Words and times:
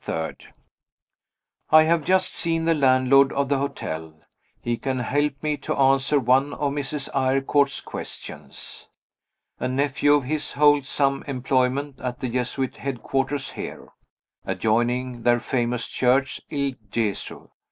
I 1.69 1.83
have 1.83 2.03
just 2.03 2.33
seen 2.33 2.65
the 2.65 2.73
landlord 2.73 3.31
of 3.33 3.49
the 3.49 3.59
hotel; 3.59 4.15
he 4.59 4.75
can 4.75 4.97
help 4.97 5.43
me 5.43 5.57
to 5.57 5.75
answer 5.75 6.19
one 6.19 6.55
of 6.55 6.73
Mrs. 6.73 7.07
Eyrecourt's 7.13 7.81
questions. 7.81 8.87
A 9.59 9.67
nephew 9.67 10.15
of 10.15 10.23
his 10.23 10.53
holds 10.53 10.89
some 10.89 11.23
employment 11.27 11.99
at 11.99 12.19
the 12.19 12.29
Jesuit 12.29 12.77
headquarters 12.77 13.51
here, 13.51 13.89
adjoining 14.43 15.21
their 15.21 15.39
famous 15.39 15.87
church 15.87 16.41
Il 16.49 16.71
Gesu. 16.89 17.51